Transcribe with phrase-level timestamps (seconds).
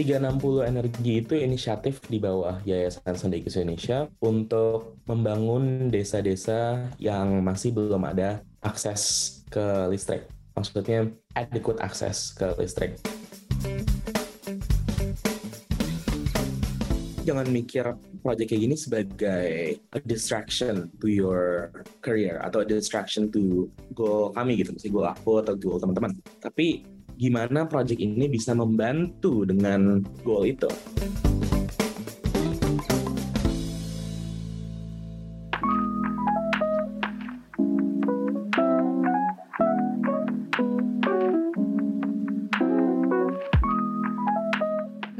[0.00, 8.08] 360 Energi itu inisiatif di bawah Yayasan Sendekus Indonesia untuk membangun desa-desa yang masih belum
[8.08, 9.60] ada akses ke
[9.92, 10.24] listrik.
[10.56, 12.96] Maksudnya adequate akses ke listrik.
[17.28, 17.84] Jangan mikir
[18.24, 19.52] project kayak gini sebagai
[19.92, 25.32] a distraction to your career atau a distraction to goal kami gitu, misalnya goal aku
[25.44, 26.16] atau goal teman-teman.
[26.40, 26.88] Tapi
[27.20, 30.72] gimana project ini bisa membantu dengan goal itu.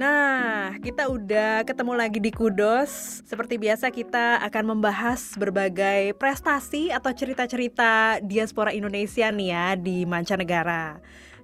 [0.01, 3.21] Nah, kita udah ketemu lagi di Kudos.
[3.29, 10.97] Seperti biasa kita akan membahas berbagai prestasi atau cerita-cerita diaspora Indonesia nih ya di mancanegara.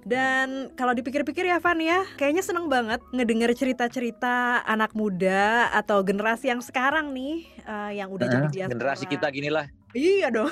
[0.07, 6.47] Dan kalau dipikir-pikir ya Van ya, kayaknya seneng banget ngedenger cerita-cerita anak muda atau generasi
[6.47, 8.75] yang sekarang nih uh, yang udah jadi diaspora.
[8.79, 9.67] Generasi kita gini lah.
[9.95, 10.51] Iya dong.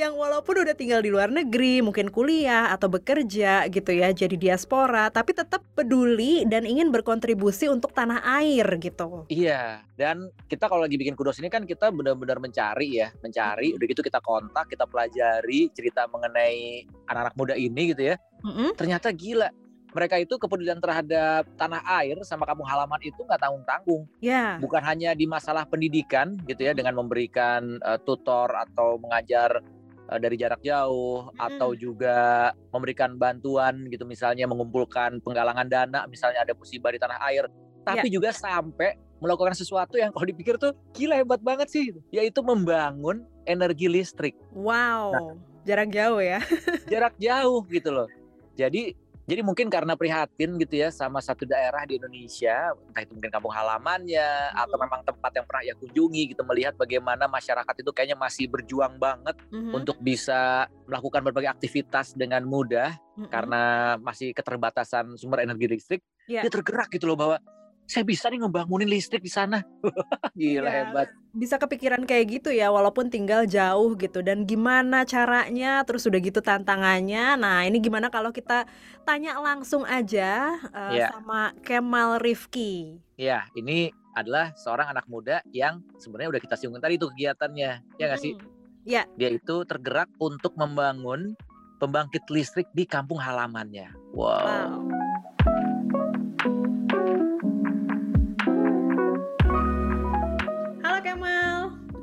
[0.00, 5.12] yang walaupun udah tinggal di luar negeri, mungkin kuliah atau bekerja gitu ya, jadi diaspora,
[5.12, 9.28] tapi tetap peduli dan ingin berkontribusi untuk tanah air gitu.
[9.28, 13.76] Iya, dan kita kalau lagi bikin kudos ini kan kita benar-benar mencari ya, mencari.
[13.76, 18.16] Udah gitu kita kontak, kita pelajari cerita mengenai anak-anak muda ini gitu ya.
[18.40, 18.68] Mm -hmm.
[18.80, 19.48] Ternyata gila,
[19.96, 24.04] mereka itu kepedulian terhadap tanah air sama kampung halaman itu nggak tanggung-tanggung.
[24.20, 24.60] Yeah.
[24.60, 29.64] Bukan hanya di masalah pendidikan gitu ya dengan memberikan uh, tutor atau mengajar
[30.12, 31.40] uh, dari jarak jauh mm.
[31.40, 37.48] atau juga memberikan bantuan gitu misalnya mengumpulkan penggalangan dana misalnya ada musibah di tanah air,
[37.80, 38.14] tapi yeah.
[38.20, 43.88] juga sampai melakukan sesuatu yang kalau dipikir tuh gila hebat banget sih yaitu membangun energi
[43.88, 44.36] listrik.
[44.52, 45.16] Wow.
[45.16, 45.32] Nah,
[45.64, 46.44] jarak jauh ya.
[46.92, 48.08] jarak jauh gitu loh.
[48.56, 48.96] Jadi
[49.26, 53.50] jadi mungkin karena prihatin gitu ya sama satu daerah di Indonesia, entah itu mungkin kampung
[53.50, 54.62] halamannya hmm.
[54.62, 58.94] atau memang tempat yang pernah ia kunjungi gitu melihat bagaimana masyarakat itu kayaknya masih berjuang
[59.02, 59.74] banget hmm.
[59.74, 63.26] untuk bisa melakukan berbagai aktivitas dengan mudah hmm.
[63.26, 63.62] karena
[63.98, 66.02] masih keterbatasan sumber energi listrik.
[66.30, 66.46] Yeah.
[66.46, 67.42] Dia tergerak gitu loh bahwa
[67.86, 69.62] saya bisa nih ngebangunin listrik di sana.
[70.38, 71.08] Gila ya, hebat.
[71.30, 76.42] Bisa kepikiran kayak gitu ya walaupun tinggal jauh gitu dan gimana caranya terus udah gitu
[76.42, 77.38] tantangannya.
[77.38, 78.66] Nah, ini gimana kalau kita
[79.06, 81.14] tanya langsung aja uh, ya.
[81.14, 82.98] sama Kemal Rifki.
[83.14, 87.70] Ya, ini adalah seorang anak muda yang sebenarnya udah kita singgung tadi itu kegiatannya.
[88.02, 88.34] Ya nggak sih?
[88.82, 89.06] Ya.
[89.14, 91.38] Dia itu tergerak untuk membangun
[91.78, 93.92] pembangkit listrik di kampung halamannya.
[94.16, 94.42] wow.
[94.42, 94.95] wow.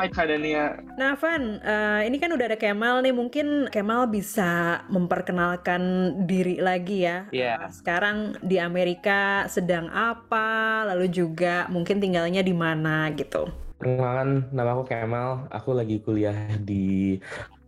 [0.03, 0.83] Hai Kak Dania.
[0.99, 7.07] Nah Van, uh, ini kan udah ada Kemal nih, mungkin Kemal bisa memperkenalkan diri lagi
[7.07, 7.31] ya.
[7.31, 7.55] Iya.
[7.55, 7.57] Yeah.
[7.63, 13.47] Uh, sekarang di Amerika sedang apa, lalu juga mungkin tinggalnya di mana gitu.
[13.79, 15.47] Perkenalkan, nama aku Kemal.
[15.55, 17.15] Aku lagi kuliah di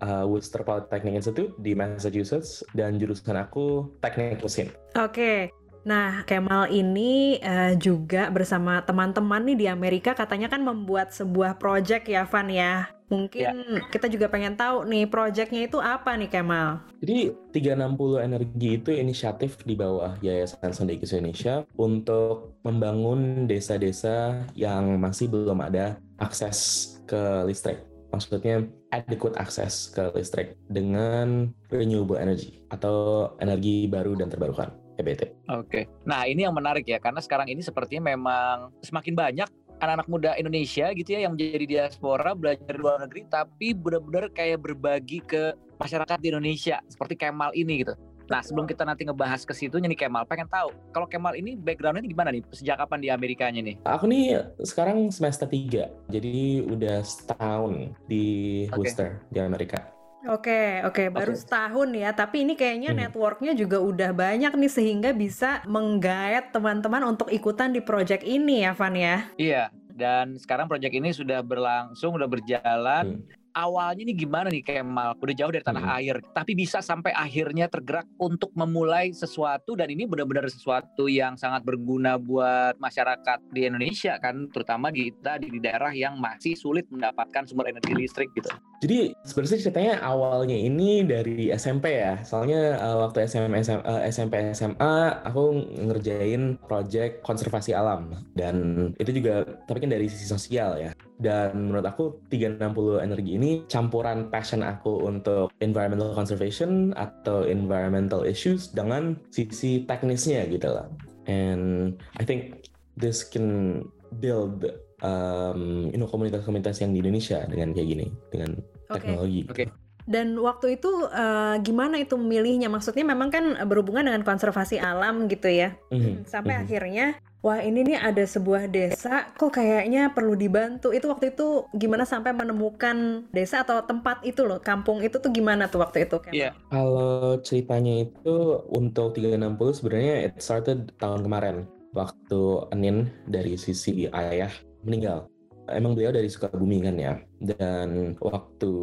[0.04, 4.76] uh, Worcester Polytechnic Institute di Massachusetts dan jurusan aku teknik mesin.
[5.00, 5.08] Oke.
[5.08, 5.40] Okay.
[5.86, 12.10] Nah, Kemal ini uh, juga bersama teman-teman nih di Amerika katanya kan membuat sebuah project
[12.10, 12.90] ya, Van ya.
[13.06, 13.86] Mungkin ya.
[13.94, 16.82] kita juga pengen tahu nih projectnya itu apa nih Kemal?
[17.06, 25.30] Jadi 360 Energi itu inisiatif di bawah Yayasan Sendekus Indonesia untuk membangun desa-desa yang masih
[25.30, 27.78] belum ada akses ke listrik.
[28.10, 34.85] Maksudnya adequate akses ke listrik dengan renewable energy atau energi baru dan terbarukan.
[34.96, 35.22] EBT.
[35.52, 35.68] Oke.
[35.68, 35.84] Okay.
[36.08, 40.92] Nah, ini yang menarik ya karena sekarang ini sepertinya memang semakin banyak anak-anak muda Indonesia
[40.96, 46.18] gitu ya yang menjadi diaspora belajar di luar negeri tapi benar-benar kayak berbagi ke masyarakat
[46.24, 47.96] di Indonesia seperti Kemal ini gitu.
[48.26, 52.08] Nah sebelum kita nanti ngebahas ke situ nih Kemal pengen tahu kalau Kemal ini backgroundnya
[52.08, 53.76] gimana nih sejak kapan di Amerikanya nih?
[53.86, 58.26] Aku nih sekarang semester 3 jadi udah setahun di
[58.72, 58.78] okay.
[58.80, 59.95] Worcester di Amerika.
[60.26, 61.42] Oke, oke, baru okay.
[61.46, 62.10] setahun ya.
[62.14, 63.00] Tapi ini kayaknya hmm.
[63.06, 68.74] networknya juga udah banyak nih sehingga bisa menggait teman-teman untuk ikutan di project ini ya,
[68.74, 69.30] Van ya.
[69.38, 73.22] Iya, dan sekarang project ini sudah berlangsung, sudah berjalan.
[73.22, 75.16] Hmm awalnya ini gimana nih Kemal?
[75.18, 75.98] Udah jauh dari tanah hmm.
[75.98, 81.64] air, tapi bisa sampai akhirnya tergerak untuk memulai sesuatu dan ini benar-benar sesuatu yang sangat
[81.64, 87.48] berguna buat masyarakat di Indonesia kan, terutama kita di, di daerah yang masih sulit mendapatkan
[87.48, 88.52] sumber energi listrik gitu.
[88.84, 94.34] Jadi sebenarnya ceritanya awalnya ini dari SMP ya, soalnya uh, waktu SMP SM, uh, SMP
[94.52, 100.92] SMA aku ngerjain project konservasi alam dan itu juga tapi kan dari sisi sosial ya.
[101.16, 108.76] Dan menurut aku 360 energi ini campuran passion aku untuk environmental conservation atau environmental issues
[108.76, 110.88] dengan sisi teknisnya gitu lah.
[111.28, 113.82] and I think this can
[114.22, 114.66] build
[115.02, 119.42] um, you know komunitas-komunitas yang di Indonesia dengan kayak gini dengan teknologi.
[119.50, 119.66] Oke.
[120.06, 122.70] Dan waktu itu eh, gimana itu memilihnya?
[122.70, 125.74] Maksudnya memang kan berhubungan dengan konservasi alam gitu ya.
[125.90, 126.62] Mhm, Sampai mhm.
[126.62, 127.06] akhirnya
[127.46, 130.90] wah ini nih ada sebuah desa kok kayaknya perlu dibantu.
[130.90, 135.70] Itu waktu itu gimana sampai menemukan desa atau tempat itu loh, kampung itu tuh gimana
[135.70, 136.18] tuh waktu itu?
[136.34, 136.58] Iya.
[136.74, 142.42] Kalau ceritanya itu untuk 360 sebenarnya it started tahun kemarin waktu
[142.74, 144.50] Enin dari sisi ayah
[144.82, 145.30] meninggal.
[145.70, 147.14] Emang beliau dari Sukabumi kan ya.
[147.42, 148.74] Dan waktu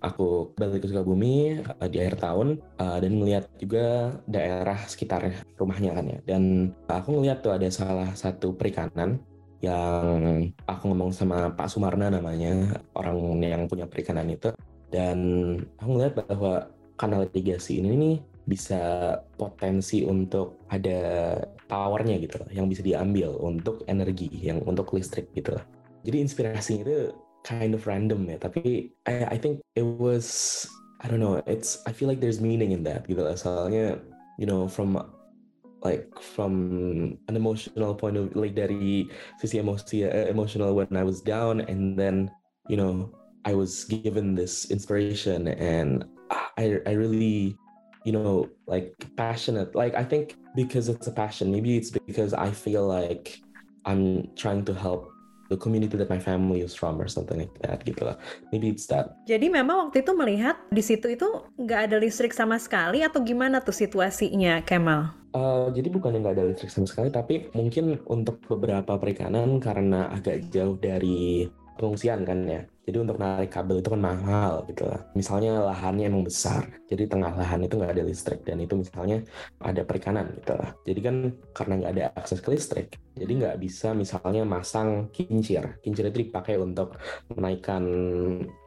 [0.00, 5.96] aku balik ke Sukabumi uh, di akhir tahun uh, dan melihat juga daerah sekitar rumahnya
[5.96, 6.18] kan ya.
[6.24, 9.20] Dan aku ngeliat tuh ada salah satu perikanan
[9.64, 14.52] yang aku ngomong sama Pak Sumarna namanya orang yang punya perikanan itu
[14.92, 15.18] dan
[15.80, 18.82] aku ngeliat bahwa kanal irigasi ini nih bisa
[19.40, 21.34] potensi untuk ada
[21.64, 25.64] powernya gitu loh, yang bisa diambil untuk energi, yang untuk listrik gitu loh.
[26.04, 26.96] Jadi inspirasinya itu
[27.44, 30.64] kind of random ya, tapi I, I think it was
[31.04, 33.36] I don't know, it's I feel like there's meaning in that gitu loh.
[33.36, 34.00] Soalnya
[34.40, 34.96] you know from
[35.84, 39.06] like from an emotional point of like dari
[39.36, 42.32] sisi emosi uh, emotional when I was down and then
[42.72, 43.12] you know
[43.44, 46.08] I was given this inspiration and
[46.56, 47.52] I I really
[48.08, 52.50] you know like passionate like I think because it's a passion maybe it's because I
[52.50, 53.36] feel like
[53.84, 55.12] I'm trying to help
[55.48, 58.16] the community that my family is from or something like that gitu lah
[58.52, 61.26] maybe it's that Jadi memang waktu itu melihat di situ itu
[61.56, 65.16] nggak ada listrik sama sekali atau gimana tuh situasinya, Kemal?
[65.34, 70.12] Uh, jadi bukan yang nggak ada listrik sama sekali, tapi mungkin untuk beberapa perikanan karena
[70.12, 71.48] agak jauh dari
[71.80, 72.62] pengungsian kan ya.
[72.84, 75.00] Jadi untuk narik kabel itu kan mahal gitu lah.
[75.16, 79.24] Misalnya lahannya emang besar, jadi tengah lahan itu nggak ada listrik dan itu misalnya
[79.64, 80.70] ada perikanan gitu lah.
[80.84, 81.16] Jadi kan
[81.56, 85.80] karena nggak ada akses ke listrik, jadi nggak bisa misalnya masang kincir.
[85.80, 87.00] Kincir itu dipakai untuk
[87.32, 87.82] menaikkan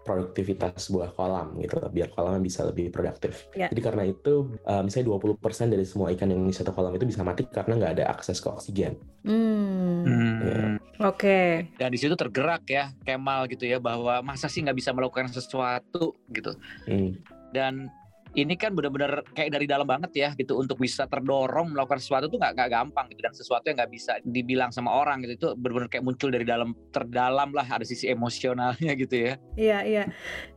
[0.08, 3.52] produktivitas sebuah kolam gitu biar kolamnya bisa lebih produktif.
[3.52, 3.68] Ya.
[3.68, 7.28] Jadi karena itu uh, misalnya 20% dari semua ikan yang di satu kolam itu bisa
[7.28, 8.96] mati karena nggak ada akses ke oksigen.
[9.28, 10.76] Hmm, Hmm.
[11.04, 11.68] oke.
[11.76, 16.16] Dan di situ tergerak ya Kemal gitu ya bahwa masa sih nggak bisa melakukan sesuatu
[16.32, 16.56] gitu.
[16.88, 17.20] Hmm.
[17.52, 17.92] Dan
[18.38, 22.38] ini kan benar-benar kayak dari dalam banget ya gitu untuk bisa terdorong melakukan sesuatu tuh
[22.38, 25.90] nggak nggak gampang gitu dan sesuatu yang nggak bisa dibilang sama orang gitu itu benar-benar
[25.90, 29.34] kayak muncul dari dalam terdalam lah ada sisi emosionalnya gitu ya.
[29.58, 30.04] Iya, iya.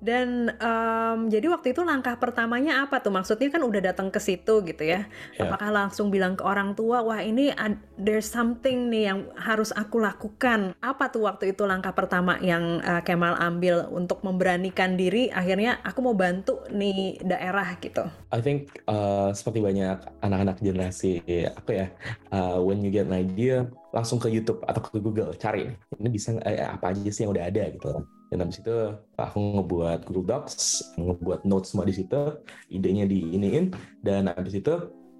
[0.00, 3.12] Dan em, jadi waktu itu langkah pertamanya apa tuh?
[3.14, 5.06] Maksudnya kan udah datang ke situ gitu ya.
[5.36, 5.48] Ya.
[5.48, 7.52] Apakah langsung bilang ke orang tua, wah ini
[7.96, 10.76] there's something nih yang harus aku lakukan.
[10.82, 15.32] Apa tuh waktu itu langkah pertama yang eh, Kemal ambil untuk memberanikan diri?
[15.32, 18.02] Akhirnya aku mau bantu nih daerah gitu.
[18.34, 21.22] I think uh, seperti banyak anak-anak generasi
[21.54, 21.86] aku ya,
[22.34, 26.34] uh, when you get an idea, langsung ke YouTube atau ke Google cari ini bisa
[26.42, 28.02] eh, apa aja sih yang udah ada gitu.
[28.30, 28.76] Dan habis itu
[29.18, 32.38] aku ngebuat Google Docs, ngebuat notes semua di situ,
[32.70, 33.74] idenya diiniin,
[34.06, 34.70] dan habis itu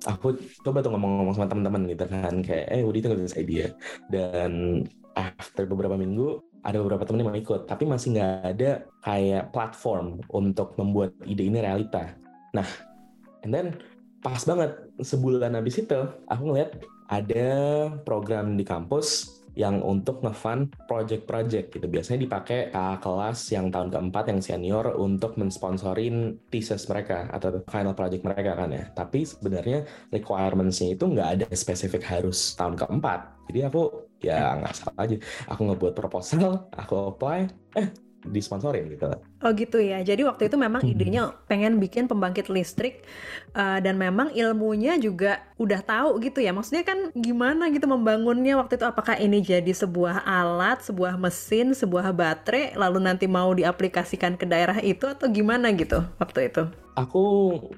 [0.06, 3.74] aku coba tuh ngomong-ngomong sama teman-teman gitu kan, kayak eh think of this idea?
[4.14, 4.86] Dan
[5.18, 8.70] after beberapa minggu ada beberapa temen yang mau ikut, tapi masih nggak ada
[9.02, 12.14] kayak platform untuk membuat ide ini realita.
[12.56, 12.66] Nah,
[13.46, 13.66] and then
[14.20, 16.76] pas banget sebulan habis itu aku ngeliat
[17.10, 17.48] ada
[18.04, 21.86] program di kampus yang untuk nge-fund project-project gitu.
[21.90, 27.92] Biasanya dipakai kakak kelas yang tahun keempat yang senior untuk mensponsorin thesis mereka atau final
[27.98, 28.86] project mereka kan ya.
[28.94, 29.82] Tapi sebenarnya
[30.14, 33.50] requirements-nya itu nggak ada spesifik harus tahun keempat.
[33.50, 33.82] Jadi aku
[34.22, 35.16] ya nggak salah aja.
[35.50, 37.90] Aku ngebuat proposal, aku apply, eh
[38.28, 39.08] disponsorin gitu.
[39.40, 40.04] Oh gitu ya.
[40.04, 40.92] Jadi waktu itu memang Hmm.
[40.92, 43.04] idenya pengen bikin pembangkit listrik
[43.56, 46.52] uh, dan memang ilmunya juga udah tahu gitu ya.
[46.52, 52.12] Maksudnya kan gimana gitu membangunnya waktu itu apakah ini jadi sebuah alat, sebuah mesin, sebuah
[52.12, 56.68] baterai lalu nanti mau diaplikasikan ke daerah itu atau gimana gitu waktu itu?
[56.98, 57.22] Aku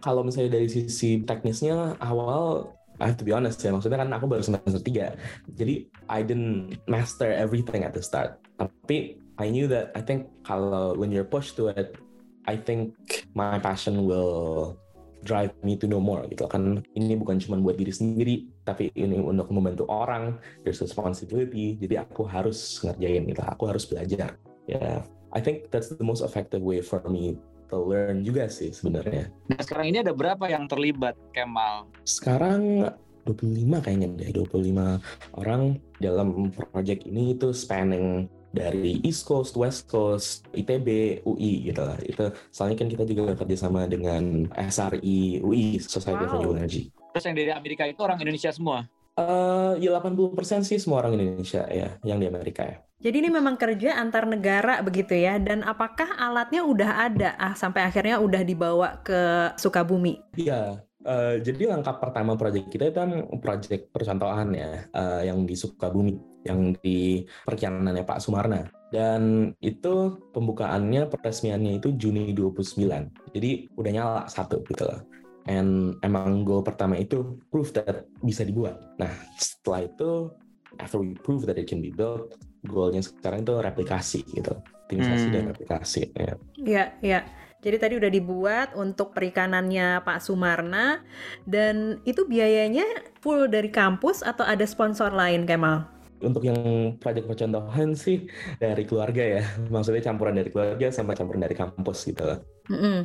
[0.02, 4.30] kalau misalnya dari sisi teknisnya awal I have to be honest ya, maksudnya kan aku
[4.30, 5.18] baru semester 3.
[5.58, 8.38] Jadi I didn't master everything at the start.
[8.54, 11.98] Tapi I knew that I think kalau when you're pushed to it,
[12.46, 12.94] I think
[13.34, 14.78] my passion will
[15.26, 16.46] drive me to know more gitu.
[16.46, 21.74] Kan ini bukan cuma buat diri sendiri tapi ini untuk membantu orang there's responsibility.
[21.74, 24.38] Jadi aku harus ngerjain gitu aku harus belajar.
[24.70, 25.02] Ya
[25.34, 27.34] I think that's the most effective way for me
[27.74, 29.26] to learn juga sih sebenarnya.
[29.50, 31.90] Nah sekarang ini ada berapa yang terlibat Kemal?
[32.06, 32.90] sekarang
[33.26, 34.98] 25 kayaknya deh 25
[35.38, 41.98] orang dalam project ini itu spanning dari East Coast, West Coast, ITB, UI gitu lah.
[42.04, 46.36] Itu soalnya kan kita juga kerjasama dengan SRI UI Society of Wow.
[46.38, 46.92] Renewable Energy.
[47.12, 48.88] Terus yang dari Amerika itu orang Indonesia semua?
[49.12, 52.80] Uh, ya 80% sih semua orang Indonesia ya, yang di Amerika ya.
[53.02, 55.36] Jadi ini memang kerja antar negara begitu ya.
[55.36, 60.22] Dan apakah alatnya udah ada ah, sampai akhirnya udah dibawa ke Sukabumi?
[60.38, 60.80] Iya.
[61.02, 66.14] Uh, jadi langkah pertama proyek kita itu kan proyek percontohan ya, uh, yang di Sukabumi,
[66.46, 68.66] yang di perkianannya Pak Sumarna.
[68.92, 73.32] Dan itu pembukaannya, peresmiannya itu Juni 29.
[73.32, 75.00] Jadi udah nyala satu gitu loh
[75.46, 78.78] and emang goal pertama itu proof that bisa dibuat.
[78.98, 80.30] Nah, setelah itu
[80.78, 84.54] after we prove that it can be built, goalnya sekarang itu replikasi gitu,
[84.86, 85.34] optimisasi hmm.
[85.34, 86.02] dan replikasi.
[86.14, 86.84] Ya, ya.
[87.02, 87.20] ya.
[87.62, 90.98] Jadi tadi udah dibuat untuk perikanannya Pak Sumarna
[91.46, 92.82] dan itu biayanya
[93.22, 95.86] full dari kampus atau ada sponsor lain Kemal?
[96.22, 98.30] Untuk yang proyek percontohan sih
[98.62, 102.38] dari keluarga ya, maksudnya campuran dari keluarga sama campuran dari kampus gitu.
[102.70, 102.98] Mm -hmm.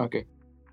[0.00, 0.08] Oke.
[0.08, 0.22] Okay.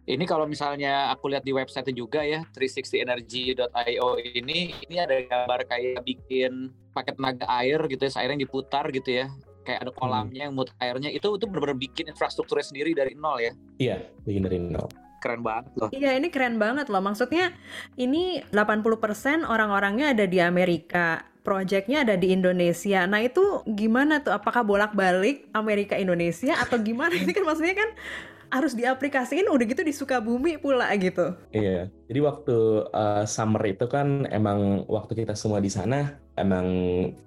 [0.09, 6.01] Ini kalau misalnya aku lihat di website juga ya 360energy.io ini ini ada gambar kayak
[6.01, 9.29] bikin paket tenaga air gitu ya, air yang diputar gitu ya.
[9.69, 13.53] Kayak ada kolamnya yang muter airnya itu itu benar-benar bikin infrastrukturnya sendiri dari nol ya.
[13.77, 14.89] Iya, bikin dari nol
[15.19, 15.89] keren banget loh.
[15.91, 17.03] Iya, ini keren banget loh.
[17.03, 17.51] Maksudnya
[17.99, 21.28] ini 80% orang-orangnya ada di Amerika.
[21.39, 23.07] Proyeknya ada di Indonesia.
[23.07, 24.35] Nah itu gimana tuh?
[24.35, 27.15] Apakah bolak-balik Amerika Indonesia atau gimana?
[27.15, 27.89] Ini kan maksudnya kan
[28.49, 31.37] harus diaplikasiin udah gitu di Sukabumi pula gitu.
[31.53, 31.87] Iya.
[32.09, 32.57] Jadi waktu
[32.89, 36.65] uh, summer itu kan emang waktu kita semua di sana emang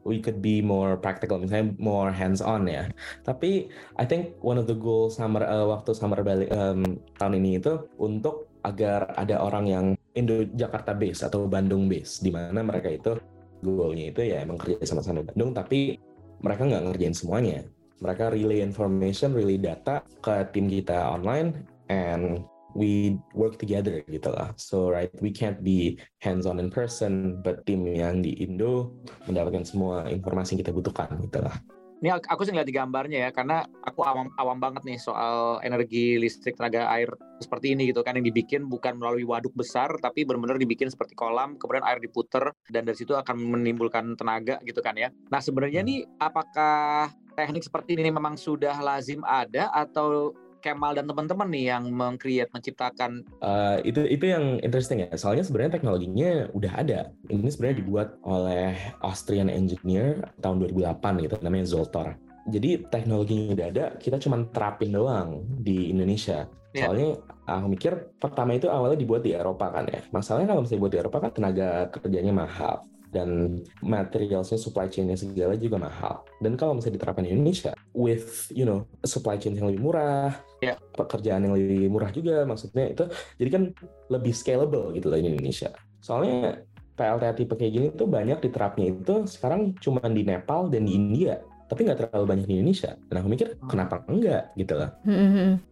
[0.03, 2.91] we could be more practical misalnya more hands on ya.
[3.23, 7.63] Tapi I think one of the goal summer uh, waktu summer balik um, tahun ini
[7.63, 12.91] itu untuk agar ada orang yang Indo Jakarta base atau Bandung base di mana mereka
[12.91, 13.19] itu
[13.63, 15.97] goalnya itu ya emang kerja sama-sama Bandung tapi
[16.43, 17.63] mereka nggak ngerjain semuanya
[18.03, 22.43] mereka relay information, relay data ke tim kita online, and
[22.75, 24.51] we work together gitu lah.
[24.59, 28.91] So right, we can't be hands on in person, but tim yang di Indo
[29.31, 31.55] mendapatkan semua informasi yang kita butuhkan gitu lah.
[32.03, 36.19] Ini aku sih ngeliat di gambarnya ya, karena aku awam awam banget nih soal energi
[36.19, 37.07] listrik tenaga air
[37.39, 41.55] seperti ini gitu kan yang dibikin bukan melalui waduk besar, tapi benar-benar dibikin seperti kolam,
[41.63, 45.15] kemudian air diputer dan dari situ akan menimbulkan tenaga gitu kan ya.
[45.31, 45.89] Nah sebenarnya hmm.
[45.95, 51.91] nih apakah teknik seperti ini memang sudah lazim ada atau Kemal dan teman-teman nih yang
[51.91, 53.27] mengcreate, menciptakan?
[53.43, 55.11] Uh, itu itu yang interesting ya.
[55.19, 57.01] Soalnya sebenarnya teknologinya udah ada.
[57.27, 57.85] Ini sebenarnya hmm.
[57.85, 62.15] dibuat oleh Austrian engineer tahun 2008 gitu, namanya Zoltor.
[62.47, 66.47] Jadi teknologinya udah ada, kita cuma terapin doang di Indonesia.
[66.73, 66.89] Yeah.
[66.89, 67.09] Soalnya
[67.45, 70.01] aku mikir pertama itu awalnya dibuat di Eropa kan ya.
[70.15, 75.55] Masalahnya kalau misalnya dibuat di Eropa kan tenaga kerjanya mahal dan materialsnya supply chainnya segala
[75.61, 76.25] juga mahal.
[76.41, 80.33] Dan kalau misalnya diterapkan di Indonesia, with you know supply chain yang lebih murah,
[80.65, 80.81] yeah.
[80.97, 83.05] pekerjaan yang lebih murah juga, maksudnya itu
[83.37, 83.63] jadi kan
[84.09, 85.71] lebih scalable gitu loh di Indonesia.
[86.01, 86.65] Soalnya
[86.97, 91.41] PLTA tipe kayak gini tuh banyak diterapnya itu sekarang cuma di Nepal dan di India
[91.73, 92.93] tapi nggak terlalu banyak di Indonesia.
[93.09, 94.93] Dan aku mikir kenapa enggak gitu loh.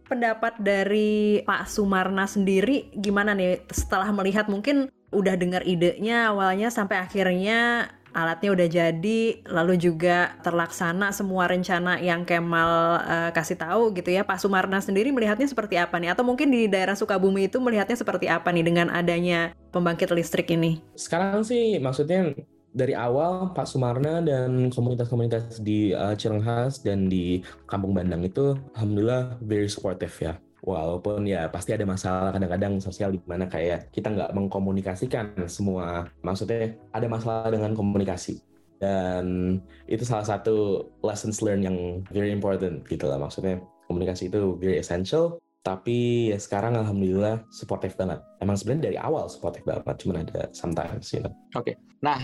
[0.09, 7.03] Pendapat dari Pak Sumarna sendiri gimana nih setelah melihat mungkin udah dengar idenya awalnya sampai
[7.03, 14.11] akhirnya alatnya udah jadi lalu juga terlaksana semua rencana yang Kemal uh, kasih tahu gitu
[14.11, 14.27] ya.
[14.27, 16.11] Pak Sumarna sendiri melihatnya seperti apa nih?
[16.11, 20.83] Atau mungkin di daerah Sukabumi itu melihatnya seperti apa nih dengan adanya pembangkit listrik ini?
[20.95, 22.35] Sekarang sih maksudnya
[22.71, 29.39] dari awal Pak Sumarna dan komunitas-komunitas di uh, Cirenghas dan di Kampung Bandang itu alhamdulillah
[29.43, 34.31] very supportive ya walaupun ya pasti ada masalah kadang-kadang sosial di mana kayak kita nggak
[34.37, 38.41] mengkomunikasikan semua maksudnya ada masalah dengan komunikasi.
[38.81, 41.77] Dan itu salah satu lessons learned yang
[42.09, 45.37] very important gitu lah maksudnya komunikasi itu very essential.
[45.61, 48.17] Tapi ya sekarang alhamdulillah supportive banget.
[48.41, 51.33] Emang sebenarnya dari awal supportive banget cuma ada sometimes you know.
[51.53, 51.75] Oke okay.
[52.01, 52.17] nah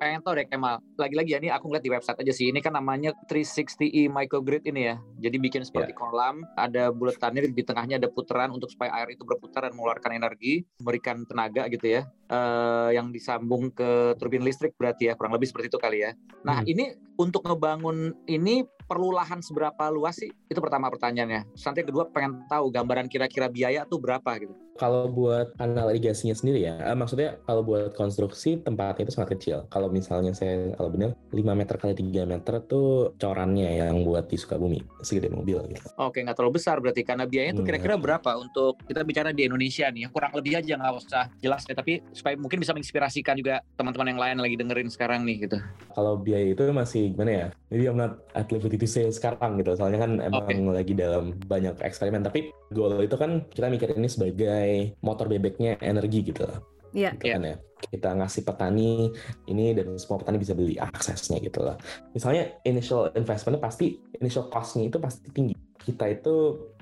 [0.00, 0.80] pengen tahu deh Kemal.
[0.96, 2.48] Lagi-lagi ya ini aku ngeliat di website aja sih.
[2.48, 4.96] Ini kan namanya 360e microgrid ini ya.
[5.20, 6.00] Jadi bikin seperti yeah.
[6.00, 10.64] kolam, ada buletannya di tengahnya ada putaran untuk supaya air itu berputar dan mengeluarkan energi,
[10.80, 12.02] memberikan tenaga gitu ya.
[12.30, 16.14] Uh, yang disambung ke turbin listrik berarti ya kurang lebih seperti itu kali ya.
[16.46, 16.70] Nah hmm.
[16.70, 16.84] ini
[17.18, 20.34] untuk ngebangun ini perlu lahan seberapa luas sih?
[20.50, 21.54] Itu pertama pertanyaannya.
[21.54, 24.50] Nanti kedua pengen tahu gambaran kira-kira biaya tuh berapa gitu.
[24.80, 29.68] Kalau buat kanal irigasinya sendiri ya, eh, maksudnya kalau buat konstruksi tempatnya itu sangat kecil.
[29.68, 34.40] Kalau misalnya saya kalau benar 5 meter kali 3 meter tuh corannya yang buat di
[34.40, 35.84] Sukabumi, segede mobil gitu.
[36.00, 39.84] Oke, nggak terlalu besar berarti karena biayanya tuh kira-kira berapa untuk kita bicara di Indonesia
[39.92, 40.08] nih?
[40.08, 44.20] Kurang lebih aja nggak usah jelas ya, tapi supaya mungkin bisa menginspirasikan juga teman-teman yang
[44.20, 45.56] lain lagi dengerin sekarang nih gitu.
[45.96, 47.46] Kalau biaya itu masih gimana ya?
[47.72, 49.72] Jadi I'm not at liberty to say sekarang gitu.
[49.72, 50.60] Soalnya kan emang okay.
[50.60, 52.20] lagi dalam banyak eksperimen.
[52.20, 56.44] Tapi goal itu kan kita mikir ini sebagai motor bebeknya energi gitu
[56.92, 57.14] Iya.
[57.16, 57.56] Gitu kan ya.
[57.80, 59.08] Kita ngasih petani
[59.48, 61.80] ini dan semua petani bisa beli aksesnya gitu lah.
[62.12, 65.54] Misalnya initial investmentnya pasti initial cost-nya itu pasti tinggi.
[65.80, 66.34] Kita itu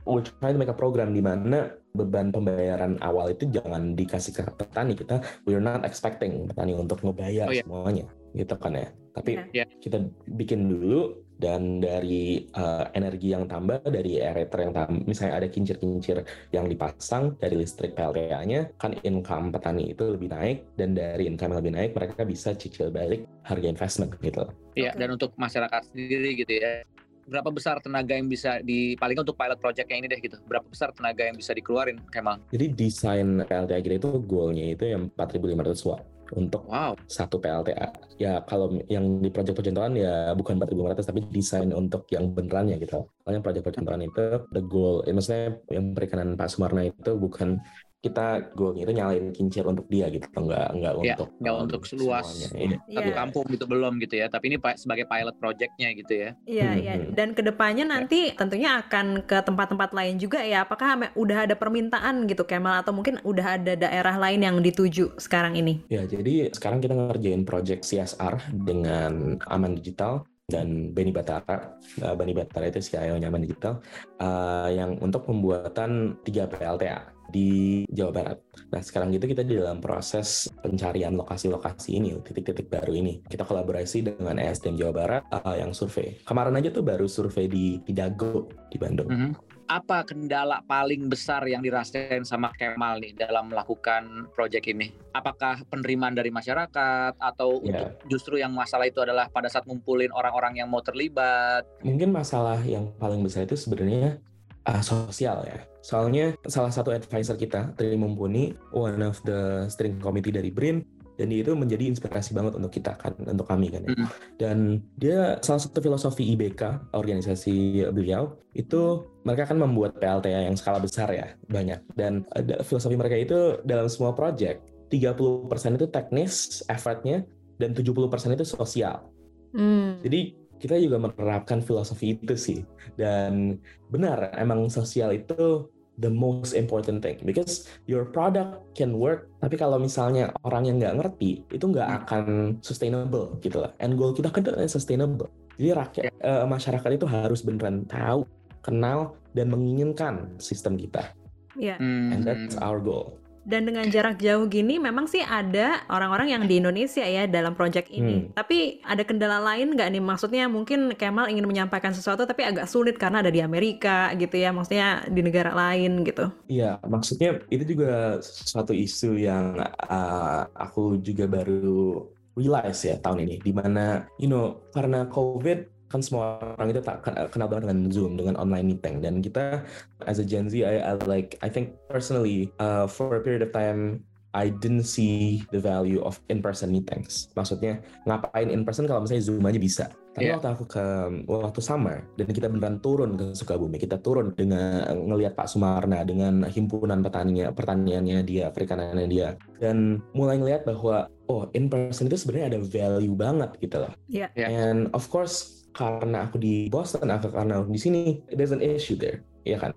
[0.04, 4.42] we're trying to make a program di mana beban pembayaran awal itu jangan dikasih ke
[4.54, 7.64] petani kita we're not expecting petani untuk ngebayar Oh, iya.
[7.64, 9.64] semuanya gitu kan ya tapi Iya.
[9.64, 9.66] Iya.
[9.82, 9.98] kita
[10.36, 16.22] bikin dulu dan dari uh, energi yang tambah dari aerator yang tambah misalnya ada kincir-kincir
[16.50, 21.60] yang dipasang dari listrik PLTA-nya kan income petani itu lebih naik dan dari income yang
[21.62, 24.98] lebih naik mereka bisa cicil balik harga investment gitu Iya, Oke.
[25.02, 26.82] dan untuk masyarakat sendiri gitu ya.
[27.28, 30.40] Berapa besar tenaga yang bisa di paling untuk pilot project yang ini deh gitu.
[30.48, 32.40] Berapa besar tenaga yang bisa dikeluarin, Kemal?
[32.48, 36.02] jadi desain PLTA kita itu goalnya itu yang 4500 watt
[36.36, 36.92] untuk Wow.
[37.08, 37.88] satu PLTA.
[38.20, 43.04] Ya kalau yang di proyek percontohan ya bukan 4500 tapi desain untuk yang benerannya gitu.
[43.04, 47.60] Kalau yang proyek percontohan itu the goal, ya, maksudnya yang perikanan Pak Sumarna itu bukan
[47.98, 51.82] kita goalnya itu nyalain kincir untuk dia gitu, nggak nggak Ya, untuk nggak um, untuk
[51.82, 52.78] seluas semuanya.
[52.78, 52.94] Iya.
[52.94, 53.16] satu Iya.
[53.18, 54.26] kampung gitu belum gitu ya.
[54.30, 56.30] Tapi ini sebagai pilot projectnya gitu ya.
[56.46, 56.94] Iya, Hmm, iya.
[56.94, 57.10] hmm.
[57.18, 60.62] Dan ke depannya nanti tentunya akan ke tempat-tempat lain juga ya.
[60.62, 65.58] Apakah udah ada permintaan gitu, Kemal, atau mungkin udah ada daerah lain yang dituju sekarang
[65.58, 65.82] ini?
[65.90, 71.76] Ya, jadi sekarang kita ngerjain project CSR dengan Aman Digital dan Beni Batara.
[72.00, 73.84] Uh, Beni Batara itu CIO-nya Aman Digital
[74.16, 78.38] uh, yang untuk pembuatan 3 PLTA di Jawa Barat.
[78.72, 83.20] Nah, sekarang gitu kita di dalam proses pencarian lokasi-lokasi ini, titik-titik baru ini.
[83.28, 86.16] Kita kolaborasi dengan ESDM Jawa Barat uh, yang survei.
[86.24, 89.12] Kemarin aja tuh baru survei di Pidago di Bandung.
[89.12, 89.57] Mhm.
[89.68, 94.96] Apa kendala paling besar yang dirasain sama Kemal nih dalam melakukan project ini?
[95.12, 97.84] Apakah penerimaan dari masyarakat atau Ya.
[97.84, 101.68] untuk justru yang masalah itu adalah pada saat ngumpulin orang-orang yang mau terlibat?
[101.84, 104.16] mungkin masalah yang paling besar itu sebenarnya
[104.64, 105.60] uh, sosial ya.
[105.84, 110.80] Soalnya salah satu advisor kita, Tri Mumpuni, one of the steering committee dari BRIN,
[111.18, 113.90] dan dia itu menjadi inspirasi banget untuk kita kan, untuk kami kan ya.
[113.90, 114.08] Mm.
[114.38, 114.56] Dan
[114.94, 121.10] dia salah satu filosofi IBK, organisasi beliau, itu mereka akan membuat PLTA yang skala besar
[121.10, 121.82] ya, banyak.
[121.98, 124.62] Dan ada filosofi mereka itu dalam semua project,
[124.94, 127.26] 30% itu teknis effortnya,
[127.58, 129.10] dan 70% itu sosial.
[129.58, 129.98] Hmm.
[130.06, 132.62] Jadi kita juga menerapkan filosofi itu sih.
[132.94, 133.58] Dan
[133.90, 135.66] benar, emang sosial itu
[135.98, 137.18] the most important thing.
[137.26, 142.56] Because your product can work, tapi kalau misalnya orang yang nggak ngerti, itu nggak akan
[142.62, 143.74] sustainable gitu lah.
[143.82, 145.28] And goal kita kan sustainable.
[145.58, 148.22] Jadi rakyat, eh, masyarakat itu harus beneran tahu,
[148.62, 151.10] kenal, dan menginginkan sistem kita.
[151.58, 151.76] Iya.
[151.82, 152.26] And Hmm.
[152.26, 153.18] that's our goal.
[153.48, 157.88] Dan dengan jarak jauh gini memang sih ada orang-orang yang di Indonesia ya dalam project
[157.88, 158.28] ini.
[158.28, 158.36] Hmm.
[158.36, 160.04] Tapi ada kendala lain nggak nih?
[160.04, 164.52] Maksudnya mungkin Kemal ingin menyampaikan sesuatu tapi agak sulit karena ada di Amerika gitu ya.
[164.52, 166.28] Maksudnya di negara lain gitu.
[166.52, 172.04] Iya, maksudnya itu juga suatu isu yang uh, aku juga baru
[172.36, 177.00] realize ya tahun ini, di mana you know karena COVID kan semua orang itu tak
[177.04, 179.64] ken- kenal banget dengan Zoom, dengan online meeting, dan kita
[180.04, 183.50] as a Gen Z, I, I like I think personally uh, for a period of
[183.56, 184.04] time
[184.36, 187.32] I didn't see the value of in-person meetings.
[187.32, 189.86] Maksudnya ngapain in person kalau misalnya Zoom aja bisa.
[190.12, 190.36] Tapi Iya.
[190.36, 190.84] waktu aku ke
[191.30, 196.44] waktu summer dan kita beneran turun ke Sukabumi, kita turun dengan ngelihat Pak Sumarna dengan
[196.44, 202.56] himpunan petaninya, pertaniannya dia, perikanannya dia, dan mulai ngelihat bahwa oh in person itu sebenarnya
[202.56, 203.92] ada value banget gitu loh.
[204.12, 204.28] Iya.
[204.36, 204.46] Iya.
[204.50, 208.00] And of course karena aku di Boston, aku karena aku di sini,
[208.32, 209.72] there's an issue there, ya kan?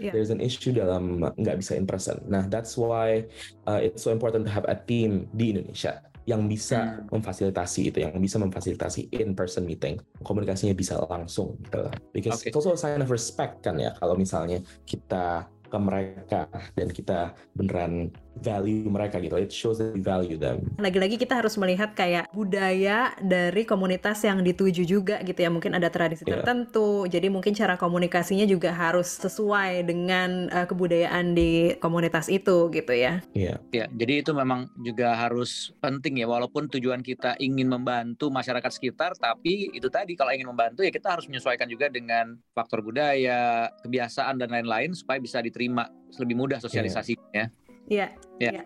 [0.00, 0.12] Iya.
[0.14, 2.22] There's an issue dalam nggak bisa in person.
[2.26, 3.26] Nah that's why
[3.68, 7.18] uh, it's so important to have a team di Indonesia yang bisa Hmm.
[7.18, 11.90] memfasilitasi itu, yang bisa memfasilitasi in-person meeting, komunikasinya bisa langsung gitu.
[12.14, 12.54] Because Oke.
[12.54, 16.46] it's also a sign of respect kan ya, kalau misalnya kita ke mereka
[16.78, 19.36] dan kita beneran value mereka gitu.
[19.36, 20.64] It shows that we value them.
[20.80, 25.50] Lagi-lagi kita harus melihat kayak budaya dari komunitas yang dituju juga gitu ya.
[25.52, 26.40] Mungkin ada tradisi Iya.
[26.40, 27.04] tertentu.
[27.06, 33.20] Jadi mungkin cara komunikasinya juga harus sesuai dengan eh, kebudayaan di komunitas itu gitu ya.
[33.36, 33.60] Iya.
[33.72, 39.12] Ya, jadi itu memang juga harus penting ya walaupun tujuan kita ingin membantu masyarakat sekitar
[39.16, 44.38] tapi itu tadi kalau ingin membantu ya kita harus menyesuaikan juga dengan faktor budaya, kebiasaan
[44.38, 45.88] dan lain-lain supaya bisa diterima
[46.20, 47.48] lebih mudah sosialisasinya.
[47.92, 48.08] Iya.
[48.40, 48.56] Ya.
[48.56, 48.64] iya.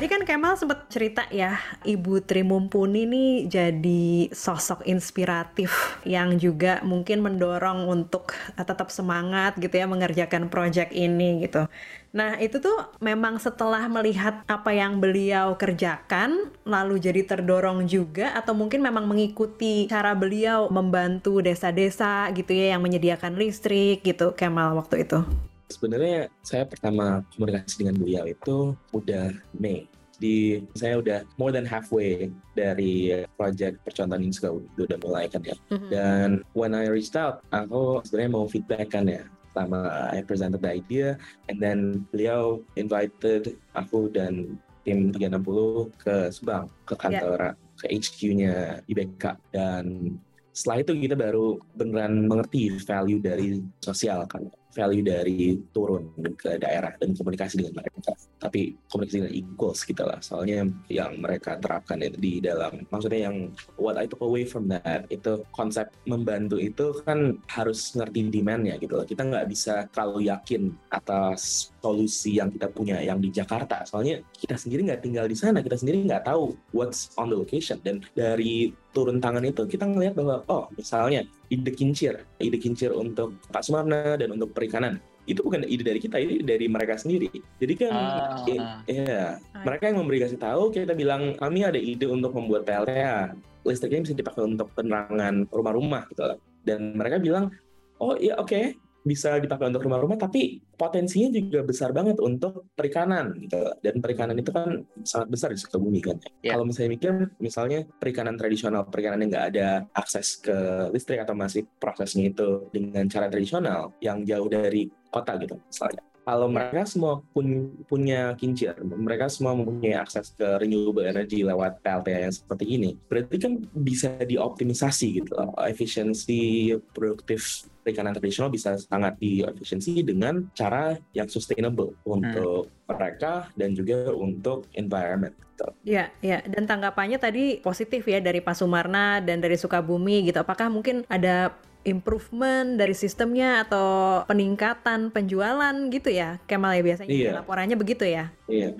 [0.00, 6.80] tadi kan Kemal sempat cerita ya, Ibu Tri Mumpuni nih jadi sosok inspiratif yang juga
[6.80, 11.68] mungkin mendorong untuk uh, tetap semangat gitu ya mengerjakan proyek ini gitu.
[12.16, 18.56] Nah, itu tuh memang setelah melihat apa yang beliau kerjakan, lalu jadi terdorong juga, atau
[18.56, 25.04] mungkin memang mengikuti cara beliau membantu desa-desa gitu ya, yang menyediakan listrik gitu, Kemal waktu
[25.04, 25.20] itu.
[25.70, 29.86] Sebenarnya saya pertama komunikasi dengan beliau itu udah Mei.
[30.20, 35.56] Di saya udah more than halfway dari project percontohan ini juga udah mulai kan ya.
[35.72, 35.88] Mhm.
[35.88, 39.24] Dan when I reached out, aku sebenarnya mau feedback kan ya.
[39.50, 41.16] Pertama I presented the idea,
[41.48, 49.40] and then beliau invited aku dan tim 360 ke Subang, ke kantor, ke HQ-nya IBK.
[49.50, 50.14] Dan
[50.52, 56.94] setelah itu kita baru beneran mengerti value dari sosial kan value dari turun ke daerah
[56.96, 58.14] dan komunikasi dengan mereka.
[58.40, 60.18] Tapi komunikasi dengan equals gitu lah.
[60.22, 65.10] Soalnya yang mereka terapkan itu di dalam maksudnya yang what I took away from that
[65.10, 69.06] itu konsep membantu itu kan harus ngerti demandnya gitu loh.
[69.06, 73.82] Kita nggak bisa kalau yakin atas solusi yang kita punya yang di Jakarta.
[73.84, 75.60] Soalnya kita sendiri nggak tinggal di sana.
[75.60, 77.82] Kita sendiri nggak tahu what's on the location.
[77.82, 83.34] Dan dari turun tangan itu kita ngelihat bahwa oh misalnya ide kincir ide kincir untuk
[83.50, 85.02] Pak Sumarna dan untuk perikanan.
[85.26, 87.28] Itu bukan ide dari kita ini dari mereka sendiri.
[87.58, 88.42] Jadi kan Ah.
[88.46, 88.58] eh,
[88.88, 89.36] ya
[89.66, 94.14] mereka yang memberi kasih tahu kita bilang kami ada ide untuk membuat PLTA listriknya bisa
[94.16, 96.24] dipakai untuk penerangan rumah-rumah gitu
[96.64, 97.52] dan mereka bilang
[98.00, 103.56] oh iya oke bisa dipakai untuk rumah-rumah tapi potensinya juga besar banget untuk perikanan gitu.
[103.80, 106.16] Dan perikanan itu kan sangat besar di Sukabumi kan.
[106.44, 106.56] Ya.
[106.56, 110.56] kalau misalnya mikir misalnya perikanan tradisional perikanan yang nggak ada akses ke
[110.92, 116.46] listrik atau masih prosesnya itu dengan cara tradisional yang jauh dari kota gitu misalnya kalau
[116.46, 122.34] mereka semua pun punya kincir, mereka semua mempunyai akses ke renewable energy lewat PLTA yang
[122.34, 125.34] seperti ini, berarti kan bisa dioptimisasi gitu.
[125.66, 134.14] Efisiensi produktif perikanan tradisional bisa sangat diefisiensi dengan cara yang sustainable untuk mereka dan juga
[134.14, 135.34] untuk environment.
[135.34, 135.66] Gitu.
[135.82, 136.46] Ya, ya.
[136.46, 140.38] Dan tanggapannya tadi positif ya dari Pak Sumarna dan dari Sukabumi gitu.
[140.38, 146.36] Apakah mungkin ada improvement dari sistemnya atau peningkatan penjualan gitu ya?
[146.44, 147.30] Kemal ya biasanya Iya.
[147.40, 148.32] laporannya begitu ya?
[148.46, 148.76] Iya.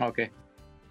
[0.00, 0.32] Oke.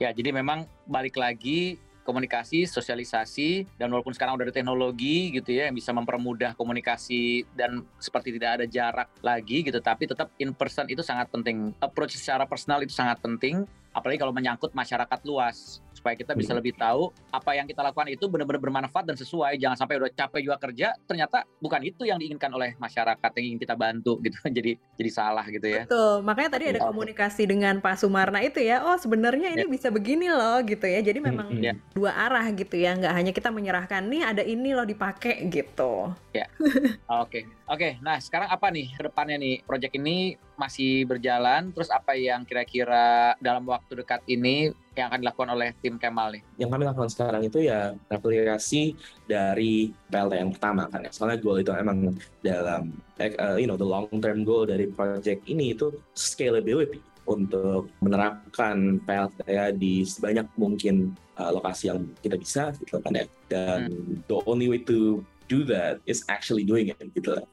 [0.01, 5.71] Ya, jadi memang balik lagi komunikasi, sosialisasi, dan walaupun sekarang udah ada teknologi gitu ya
[5.71, 10.83] yang bisa mempermudah komunikasi dan seperti tidak ada jarak lagi gitu, tapi tetap in person
[10.91, 11.71] itu sangat penting.
[11.79, 13.63] Approach secara personal itu sangat penting,
[13.95, 16.59] apalagi kalau menyangkut masyarakat luas supaya kita bisa Hmm.
[16.59, 19.55] lebih tahu apa yang kita lakukan itu benar-benar bermanfaat dan sesuai.
[19.55, 23.59] Jangan sampai udah capek juga kerja, ternyata bukan itu yang diinginkan oleh masyarakat yang ingin
[23.63, 24.35] kita bantu gitu.
[24.59, 25.87] jadi jadi salah gitu ya.
[25.87, 26.27] Betul.
[26.27, 28.83] Makanya tadi ada komunikasi dengan Pak Sumarna itu ya.
[28.83, 30.99] Oh, sebenarnya ini bisa begini loh gitu ya.
[30.99, 31.63] Jadi memang Mm-mm.
[31.63, 31.73] Ya.
[31.95, 32.99] dua arah gitu ya.
[32.99, 36.11] Nggak hanya kita menyerahkan nih ada ini loh dipakai gitu.
[37.23, 38.01] Oke, oke.
[38.01, 39.61] Nah sekarang apa nih ke depannya nih?
[39.63, 41.69] Proyek ini masih berjalan.
[41.69, 46.41] Terus apa yang kira-kira dalam waktu dekat ini yang akan dilakukan oleh tim Kemal nih?
[46.61, 48.93] yang kami lakukan sekarang itu ya replikasi
[49.25, 51.11] dari PLT yang pertama kan ya.
[51.11, 52.13] Soalnya goal itu emang
[52.45, 57.87] dalam eh, uh, you know the long term goal dari project ini itu scalability untuk
[58.03, 59.47] menerapkan PLT
[59.79, 63.25] di sebanyak mungkin uh, lokasi yang kita bisa gitu kan ya.
[63.47, 63.79] Dan
[64.27, 67.45] the only way to do that is actually doing it gitu lah.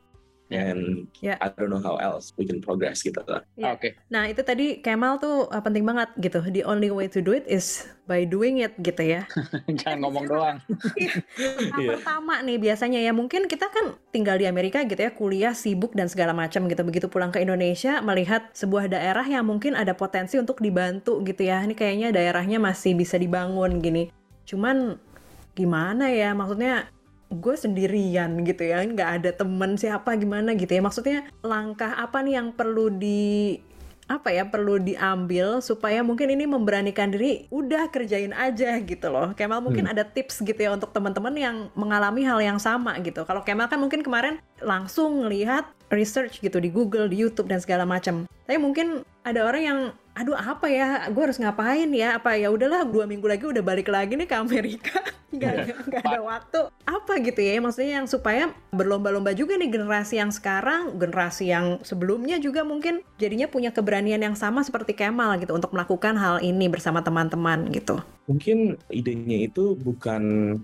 [0.51, 1.39] And Ya.
[1.39, 3.47] I don't know how else we can progress gitu lah.
[3.55, 3.71] Ya.
[3.73, 6.43] Oke, Nah, itu tadi Kemal tuh uh, penting banget gitu.
[6.43, 9.31] The only way to do it is by doing it gitu ya.
[9.81, 10.57] jangan ngomong doang.
[10.59, 11.89] Tahap Iya.
[11.95, 16.11] pertama nih biasanya ya mungkin kita kan tinggal di Amerika gitu ya, kuliah sibuk dan
[16.11, 16.83] segala macam gitu.
[16.83, 21.63] Begitu pulang ke Indonesia melihat sebuah daerah yang mungkin ada potensi untuk dibantu gitu ya.
[21.63, 24.11] Ini kayaknya daerahnya masih bisa dibangun gini.
[24.43, 24.99] Cuman
[25.55, 26.91] gimana ya maksudnya
[27.31, 30.83] gue sendirian gitu ya nggak ada temen siapa gimana gitu ya.
[30.83, 33.57] Maksudnya langkah apa nih yang perlu di
[34.11, 39.31] apa ya perlu diambil supaya mungkin ini memberanikan diri udah kerjain aja gitu loh.
[39.39, 43.23] Kemal mungkin ada tips gitu ya untuk teman-teman yang mengalami hal yang sama gitu.
[43.23, 47.85] Kalau Kemal kan mungkin kemarin langsung ngelihat research gitu di Google di YouTube dan segala
[47.85, 48.25] macam.
[48.47, 49.79] Tapi mungkin ada orang yang
[50.17, 51.07] aduh apa ya?
[51.11, 52.19] Gue harus ngapain ya?
[52.19, 52.51] Apa ya?
[52.51, 54.99] Udahlah dua minggu lagi udah balik lagi nih ke Amerika.
[55.31, 56.61] Nggak nggak ada waktu.
[56.91, 57.63] Apa gitu ya?
[57.63, 63.47] Maksudnya yang supaya berlomba-lomba juga nih generasi yang sekarang generasi yang sebelumnya juga mungkin jadinya
[63.47, 68.03] punya keberanian yang sama seperti Kemal gitu untuk melakukan hal ini bersama teman-teman gitu.
[68.27, 70.59] Mungkin idenya itu bukan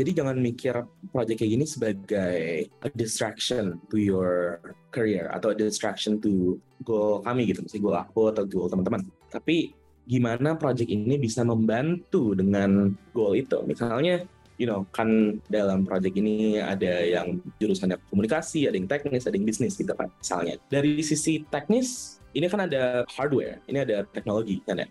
[0.00, 0.72] jadi jangan mikir
[1.12, 2.40] project kayak gini sebagai
[2.80, 8.22] a distraction to your career atau a distraction to goal kami gitu, misalnya goal aku
[8.32, 9.04] atau goal teman-teman.
[9.28, 9.76] Tapi
[10.08, 13.60] gimana project ini bisa membantu dengan goal itu.
[13.68, 14.24] Misalnya,
[14.56, 19.44] you know, kan dalam project ini ada yang jurusannya komunikasi, ada yang teknis, ada yang
[19.44, 20.56] bisnis gitu kan, misalnya.
[20.72, 24.88] Dari sisi teknis, ini kan ada hardware, ini ada teknologi kan ya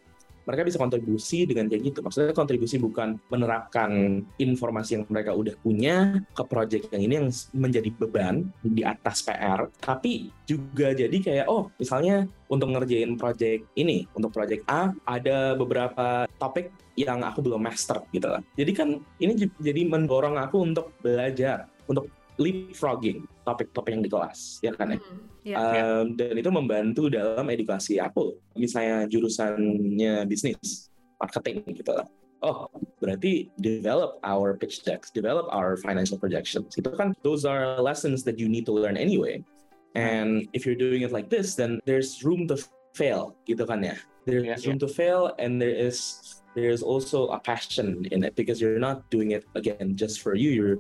[0.50, 2.00] mereka bisa kontribusi dengan kayak gitu.
[2.02, 7.90] Maksudnya kontribusi bukan menerapkan informasi yang mereka udah punya ke project yang ini yang menjadi
[7.94, 14.34] beban di atas PR, tapi juga jadi kayak oh misalnya untuk ngerjain project ini, untuk
[14.34, 18.42] project A ada beberapa topik yang aku belum master gitu lah.
[18.58, 22.10] Jadi kan ini jadi mendorong aku untuk belajar, untuk
[22.40, 24.98] leapfrogging topik-topik yang di kelas, ya kan ya?
[24.98, 26.06] Hmm, yeah.
[26.06, 28.38] um, dan itu membantu dalam edukasi aku.
[28.54, 32.06] Misalnya jurusannya bisnis, marketing gitu lah.
[32.40, 32.72] Oh,
[33.04, 36.72] berarti develop our pitch decks, develop our financial projections.
[36.80, 39.44] Itu kan, those are lessons that you need to learn anyway.
[39.92, 42.56] And if you're doing it like this, then there's room to
[42.96, 44.00] fail, gitu kan ya?
[44.24, 44.86] There's yeah, room yeah.
[44.86, 46.22] to fail, and there is
[46.54, 50.54] there's also a passion in it because you're not doing it again just for you.
[50.54, 50.80] You're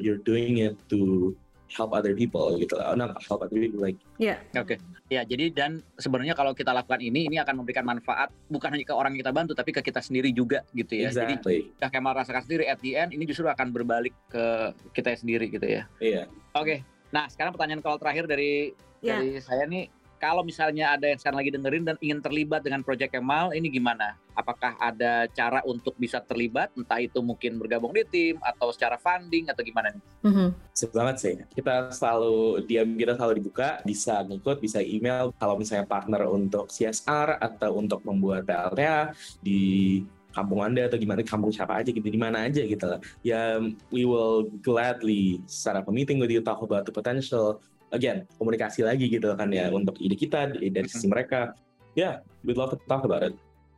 [0.00, 1.36] you're doing it to
[1.72, 2.92] help other people gitu lah.
[2.92, 3.96] Oh, not help other people like.
[4.16, 4.40] Iya.
[4.40, 4.62] Yeah.
[4.64, 4.76] Oke.
[4.76, 4.78] Okay.
[5.08, 8.92] Ya, jadi dan sebenarnya kalau kita lakukan ini ini akan memberikan manfaat bukan hanya ke
[8.92, 11.08] orang yang kita bantu tapi ke kita sendiri juga gitu ya.
[11.08, 11.72] Exactly.
[11.76, 15.64] Jadi kayak merasakan sendiri at the end ini justru akan berbalik ke kita sendiri gitu
[15.64, 15.88] ya.
[16.00, 16.24] Iya.
[16.24, 16.56] Yeah.
[16.56, 16.64] Oke.
[16.64, 16.78] Okay.
[17.08, 19.20] Nah, sekarang pertanyaan kalau terakhir dari yeah.
[19.20, 23.14] dari saya nih kalau misalnya ada yang sekarang lagi dengerin dan ingin terlibat dengan Project
[23.14, 24.18] Kemal, ini gimana?
[24.34, 26.74] Apakah ada cara untuk bisa terlibat?
[26.74, 30.02] Entah itu mungkin bergabung di tim atau secara funding atau gimana nih?
[30.26, 30.48] Mm-hmm.
[30.94, 31.34] banget sih.
[31.54, 35.34] Kita selalu diam kita selalu dibuka, bisa ngikut, bisa email.
[35.38, 40.02] Kalau misalnya partner untuk CSR atau untuk membuat PLTA di
[40.38, 43.58] kampung anda atau gimana kampung siapa aja gitu di mana aja gitu lah ya
[43.90, 47.58] we will gladly set up a meeting with you talk about the potential
[47.94, 51.56] again komunikasi lagi gitu kan ya untuk ide kita dari sisi mereka
[51.96, 53.34] ya yeah, we'd love to talk about it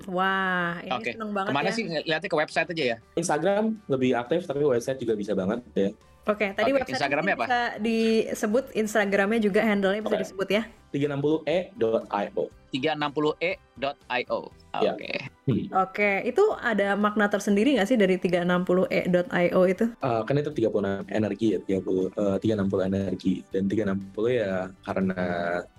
[0.09, 1.13] Wah, ini okay.
[1.13, 1.77] seneng banget Ke mana ya.
[1.77, 1.85] sih?
[1.85, 3.05] Lihatnya ke website aja ya?
[3.21, 5.93] Instagram lebih aktif, tapi website juga bisa banget ya.
[6.29, 7.45] Oke, okay, tadi okay, website Instagramnya apa?
[7.45, 10.25] bisa disebut, Instagramnya juga handle-nya bisa okay.
[10.25, 10.63] disebut ya?
[10.93, 14.41] 360e.io 360e.io
[14.81, 14.95] Ya.
[14.95, 15.03] Oke.
[15.03, 15.17] Okay.
[15.51, 15.83] Hmm.
[15.83, 16.15] Oke, okay.
[16.31, 19.85] itu ada makna tersendiri nggak sih dari 360e.io itu?
[20.01, 24.55] Uh, kan itu 36 energi ya, 30 uh, 360 energi dan 360 ya
[24.87, 25.21] karena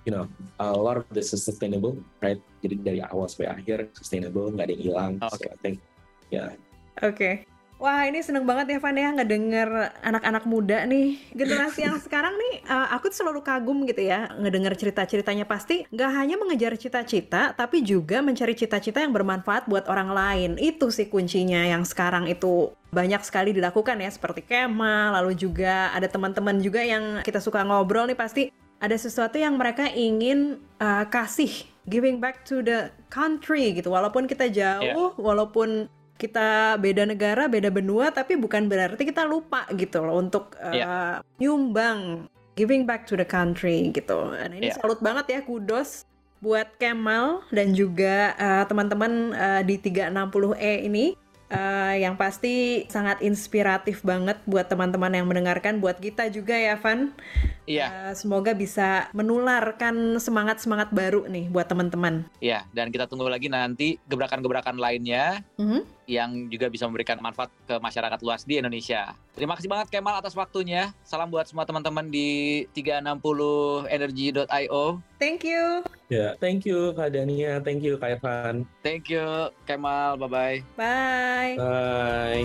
[0.03, 0.27] you know
[0.60, 2.39] a lot of this is sustainable, right?
[2.60, 5.12] Jadi dari awal sampai akhir sustainable, nggak ada yang hilang.
[5.19, 5.38] Okay.
[5.39, 5.75] So I think
[6.29, 6.36] ya.
[6.36, 6.49] Yeah.
[7.01, 7.15] Oke.
[7.15, 7.36] Okay.
[7.82, 11.17] Wah ini seneng banget ya Van ya ngedenger anak-anak muda nih.
[11.34, 15.50] Generasi yang sekarang nih uh, aku tuh selalu kagum gitu ya ngedenger cerita-ceritanya.
[15.50, 20.52] Pasti nggak hanya mengejar cita-cita tapi juga mencari cita-cita yang bermanfaat buat orang lain.
[20.62, 26.06] Itu sih kuncinya yang sekarang itu banyak sekali dilakukan ya seperti Kema lalu juga ada
[26.06, 28.13] teman-teman juga yang kita suka ngobrol nih.
[28.13, 31.50] Pasti ada sesuatu yang mereka ingin uh, kasih
[31.89, 33.89] giving back to the country gitu.
[33.89, 35.17] Walaupun kita jauh yeah.
[35.17, 35.89] walaupun
[36.21, 41.17] kita beda negara, beda benua, tapi bukan berarti kita lupa gitu loh untuk uh, yeah.
[41.17, 44.29] Eh, nyumbang, giving back to the country gitu.
[44.29, 44.77] Nah ini yeah.
[44.77, 46.05] salut banget ya, kudos
[46.41, 51.17] buat Kemal dan juga uh, teman-teman uh, di 360E ini
[51.51, 57.12] uh, yang pasti sangat inspiratif banget buat teman-teman yang mendengarkan, buat kita juga ya, Van.
[57.67, 57.88] Iya.
[58.10, 62.25] Uh, semoga bisa menularkan semangat-semangat baru nih buat teman-teman.
[62.41, 65.81] Iya, dan kita tunggu lagi nanti gebrakan-gebrakan lainnya mm -hmm.
[66.12, 69.15] Yang juga bisa memberikan manfaat ke masyarakat luas di Indonesia.
[69.32, 70.91] Terima kasih banget Kemal atas waktunya.
[71.08, 75.00] Salam buat semua teman-teman di 360energy.io.
[75.15, 75.88] Thank you.
[76.12, 78.67] Ya, yeah, thank you Kak Dania, thank you Kak Irfan.
[78.84, 79.24] Thank you
[79.63, 80.60] Kemal, bye-bye.
[80.76, 81.56] Bye.
[81.56, 82.43] Bye.